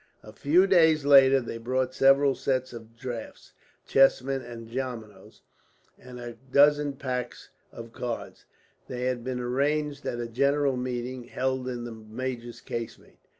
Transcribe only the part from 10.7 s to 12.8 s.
meeting, held in the major's